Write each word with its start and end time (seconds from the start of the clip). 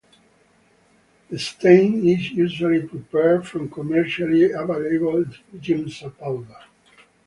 The 1.29 1.37
stain 1.37 2.07
is 2.07 2.31
usually 2.31 2.87
prepared 2.87 3.47
from 3.47 3.69
commercially 3.69 4.45
available 4.51 5.25
Giemsa 5.55 6.17
powder. 6.17 6.57